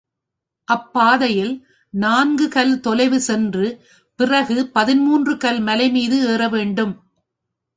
[0.67, 1.51] அப்பாதையில்
[1.93, 3.65] நான்கு கல் தொலைவு சென்று
[4.19, 6.93] பிறகு பதிமூன்று க்கல் மலைமீது ஏற வேண்டும்.